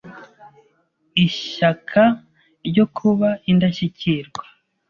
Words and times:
ishyaka 1.25 2.03
ryo 2.67 2.85
kuba 2.95 3.29
indashyikirwa. 3.51 4.43